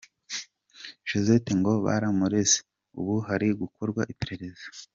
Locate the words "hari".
3.27-3.47